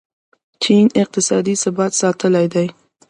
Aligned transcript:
چین 0.61 0.85
اقتصادي 1.01 1.55
ثبات 1.63 1.91
ساتلی 2.01 2.47
دی. 2.53 2.67